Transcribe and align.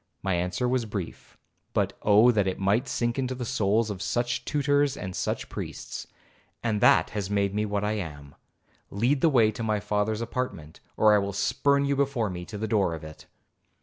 My 0.23 0.33
answer 0.33 0.67
was 0.67 0.85
brief, 0.87 1.37
but 1.73 1.93
Oh 2.01 2.31
that 2.31 2.47
it 2.47 2.57
might 2.57 2.87
sink 2.87 3.19
into 3.19 3.35
the 3.35 3.45
souls 3.45 3.91
of 3.91 4.01
such 4.01 4.43
tutors 4.45 4.97
and 4.97 5.15
such 5.15 5.47
priests! 5.47 6.07
'And 6.63 6.81
that 6.81 7.11
has 7.11 7.29
made 7.29 7.53
me 7.53 7.67
what 7.67 7.83
I 7.83 7.91
am. 7.99 8.33
Lead 8.89 9.21
the 9.21 9.29
way 9.29 9.51
to 9.51 9.61
my 9.61 9.79
father's 9.79 10.21
apartment, 10.21 10.79
or 10.97 11.13
I 11.13 11.19
will 11.19 11.33
spurn 11.33 11.85
you 11.85 11.95
before 11.95 12.31
me 12.31 12.45
to 12.45 12.57
the 12.57 12.67
door 12.67 12.95
of 12.95 13.03
it.' 13.03 13.27